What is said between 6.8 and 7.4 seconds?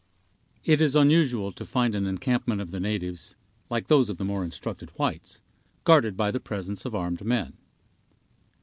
of armed